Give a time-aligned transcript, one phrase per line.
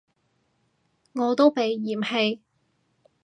[1.13, 2.39] 我都被嫌棄